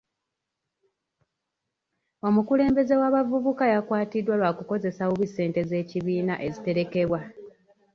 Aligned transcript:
Omukulembeze 2.27 2.95
w'abavubuka 3.01 3.65
yakwatiddwa 3.73 4.35
lwa 4.41 4.51
kukozesa 4.57 5.01
bubi 5.09 5.27
ssente 5.29 5.61
z'ekibiina 5.69 6.33
eziterekebwa. 6.47 7.19